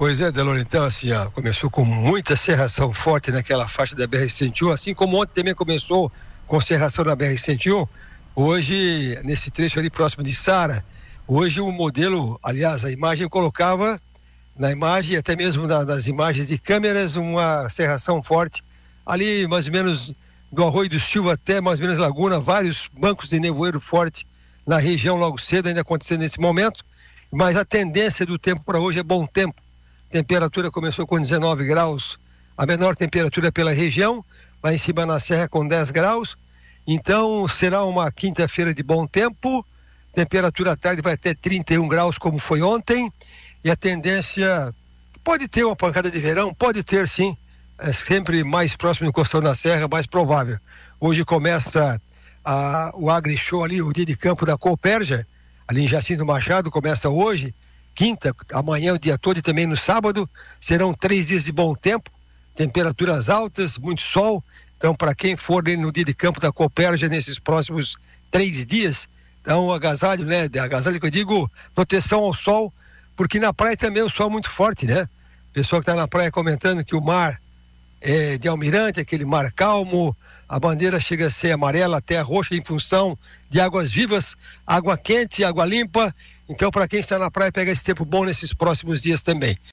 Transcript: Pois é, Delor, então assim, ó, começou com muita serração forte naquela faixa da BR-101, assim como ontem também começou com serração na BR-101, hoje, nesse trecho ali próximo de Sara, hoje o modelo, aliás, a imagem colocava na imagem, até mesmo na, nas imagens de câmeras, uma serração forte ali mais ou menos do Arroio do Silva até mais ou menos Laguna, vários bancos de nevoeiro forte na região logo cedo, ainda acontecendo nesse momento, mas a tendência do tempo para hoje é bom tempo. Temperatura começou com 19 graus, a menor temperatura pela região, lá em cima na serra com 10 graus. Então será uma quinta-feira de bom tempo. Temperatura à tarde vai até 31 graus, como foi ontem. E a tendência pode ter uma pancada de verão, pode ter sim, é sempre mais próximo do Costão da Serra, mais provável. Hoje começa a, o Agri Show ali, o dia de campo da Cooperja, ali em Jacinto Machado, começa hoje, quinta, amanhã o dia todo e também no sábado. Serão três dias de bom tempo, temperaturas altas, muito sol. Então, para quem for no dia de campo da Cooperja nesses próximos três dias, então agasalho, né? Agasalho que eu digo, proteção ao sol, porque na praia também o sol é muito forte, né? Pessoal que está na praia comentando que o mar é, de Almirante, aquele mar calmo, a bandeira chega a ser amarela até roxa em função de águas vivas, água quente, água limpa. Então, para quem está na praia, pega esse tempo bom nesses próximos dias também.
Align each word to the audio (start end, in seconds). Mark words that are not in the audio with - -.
Pois 0.00 0.18
é, 0.22 0.32
Delor, 0.32 0.58
então 0.58 0.82
assim, 0.82 1.12
ó, 1.12 1.28
começou 1.28 1.68
com 1.68 1.84
muita 1.84 2.34
serração 2.34 2.90
forte 2.90 3.30
naquela 3.30 3.68
faixa 3.68 3.94
da 3.94 4.08
BR-101, 4.08 4.72
assim 4.72 4.94
como 4.94 5.20
ontem 5.20 5.34
também 5.34 5.54
começou 5.54 6.10
com 6.46 6.58
serração 6.58 7.04
na 7.04 7.14
BR-101, 7.14 7.86
hoje, 8.34 9.20
nesse 9.22 9.50
trecho 9.50 9.78
ali 9.78 9.90
próximo 9.90 10.24
de 10.24 10.34
Sara, 10.34 10.82
hoje 11.28 11.60
o 11.60 11.70
modelo, 11.70 12.40
aliás, 12.42 12.82
a 12.82 12.90
imagem 12.90 13.28
colocava 13.28 14.00
na 14.56 14.72
imagem, 14.72 15.18
até 15.18 15.36
mesmo 15.36 15.66
na, 15.66 15.84
nas 15.84 16.06
imagens 16.06 16.48
de 16.48 16.56
câmeras, 16.56 17.16
uma 17.16 17.68
serração 17.68 18.22
forte 18.22 18.64
ali 19.04 19.46
mais 19.46 19.66
ou 19.66 19.72
menos 19.72 20.14
do 20.50 20.64
Arroio 20.64 20.88
do 20.88 20.98
Silva 20.98 21.34
até 21.34 21.60
mais 21.60 21.78
ou 21.78 21.84
menos 21.84 22.00
Laguna, 22.00 22.40
vários 22.40 22.88
bancos 22.98 23.28
de 23.28 23.38
nevoeiro 23.38 23.78
forte 23.78 24.26
na 24.66 24.78
região 24.78 25.16
logo 25.16 25.36
cedo, 25.36 25.68
ainda 25.68 25.82
acontecendo 25.82 26.20
nesse 26.20 26.40
momento, 26.40 26.82
mas 27.30 27.54
a 27.54 27.66
tendência 27.66 28.24
do 28.24 28.38
tempo 28.38 28.62
para 28.64 28.80
hoje 28.80 28.98
é 28.98 29.02
bom 29.02 29.26
tempo. 29.26 29.60
Temperatura 30.10 30.72
começou 30.72 31.06
com 31.06 31.20
19 31.20 31.64
graus, 31.64 32.18
a 32.58 32.66
menor 32.66 32.96
temperatura 32.96 33.52
pela 33.52 33.72
região, 33.72 34.24
lá 34.62 34.74
em 34.74 34.78
cima 34.78 35.06
na 35.06 35.20
serra 35.20 35.48
com 35.48 35.66
10 35.66 35.92
graus. 35.92 36.36
Então 36.84 37.46
será 37.46 37.84
uma 37.84 38.10
quinta-feira 38.10 38.74
de 38.74 38.82
bom 38.82 39.06
tempo. 39.06 39.64
Temperatura 40.12 40.72
à 40.72 40.76
tarde 40.76 41.00
vai 41.00 41.12
até 41.12 41.32
31 41.32 41.86
graus, 41.86 42.18
como 42.18 42.40
foi 42.40 42.60
ontem. 42.60 43.12
E 43.62 43.70
a 43.70 43.76
tendência 43.76 44.74
pode 45.22 45.46
ter 45.46 45.62
uma 45.64 45.76
pancada 45.76 46.10
de 46.10 46.18
verão, 46.18 46.52
pode 46.52 46.82
ter 46.82 47.08
sim, 47.08 47.36
é 47.78 47.92
sempre 47.92 48.42
mais 48.42 48.74
próximo 48.74 49.06
do 49.06 49.12
Costão 49.12 49.40
da 49.40 49.54
Serra, 49.54 49.86
mais 49.86 50.06
provável. 50.06 50.58
Hoje 50.98 51.24
começa 51.24 52.00
a, 52.44 52.90
o 52.94 53.08
Agri 53.10 53.36
Show 53.36 53.62
ali, 53.62 53.80
o 53.80 53.92
dia 53.92 54.04
de 54.04 54.16
campo 54.16 54.44
da 54.44 54.58
Cooperja, 54.58 55.24
ali 55.68 55.84
em 55.84 55.88
Jacinto 55.88 56.26
Machado, 56.26 56.68
começa 56.68 57.08
hoje, 57.08 57.54
quinta, 57.94 58.34
amanhã 58.52 58.94
o 58.94 58.98
dia 58.98 59.18
todo 59.18 59.38
e 59.38 59.42
também 59.42 59.66
no 59.66 59.76
sábado. 59.76 60.28
Serão 60.60 60.92
três 60.92 61.28
dias 61.28 61.44
de 61.44 61.52
bom 61.52 61.74
tempo, 61.74 62.10
temperaturas 62.54 63.28
altas, 63.28 63.78
muito 63.78 64.02
sol. 64.02 64.42
Então, 64.76 64.94
para 64.94 65.14
quem 65.14 65.36
for 65.36 65.62
no 65.62 65.92
dia 65.92 66.04
de 66.04 66.14
campo 66.14 66.40
da 66.40 66.50
Cooperja 66.50 67.08
nesses 67.08 67.38
próximos 67.38 67.96
três 68.30 68.64
dias, 68.64 69.08
então 69.42 69.72
agasalho, 69.72 70.24
né? 70.24 70.48
Agasalho 70.58 70.98
que 71.00 71.06
eu 71.06 71.10
digo, 71.10 71.50
proteção 71.74 72.24
ao 72.24 72.34
sol, 72.34 72.72
porque 73.16 73.38
na 73.38 73.52
praia 73.52 73.76
também 73.76 74.02
o 74.02 74.08
sol 74.08 74.28
é 74.28 74.30
muito 74.30 74.48
forte, 74.48 74.86
né? 74.86 75.08
Pessoal 75.52 75.82
que 75.82 75.90
está 75.90 75.94
na 75.94 76.08
praia 76.08 76.30
comentando 76.30 76.84
que 76.84 76.94
o 76.94 77.00
mar 77.00 77.40
é, 78.00 78.38
de 78.38 78.48
Almirante, 78.48 79.00
aquele 79.00 79.24
mar 79.24 79.52
calmo, 79.52 80.16
a 80.48 80.58
bandeira 80.58 80.98
chega 80.98 81.26
a 81.26 81.30
ser 81.30 81.52
amarela 81.52 81.98
até 81.98 82.20
roxa 82.20 82.54
em 82.54 82.64
função 82.64 83.16
de 83.48 83.60
águas 83.60 83.92
vivas, 83.92 84.36
água 84.66 84.98
quente, 84.98 85.44
água 85.44 85.64
limpa. 85.64 86.12
Então, 86.48 86.70
para 86.70 86.88
quem 86.88 86.98
está 86.98 87.18
na 87.18 87.30
praia, 87.30 87.52
pega 87.52 87.70
esse 87.70 87.84
tempo 87.84 88.04
bom 88.04 88.24
nesses 88.24 88.52
próximos 88.52 89.00
dias 89.00 89.22
também. 89.22 89.56